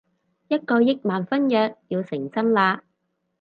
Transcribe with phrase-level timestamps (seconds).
[0.47, 2.81] 一個億萬婚約要成真喇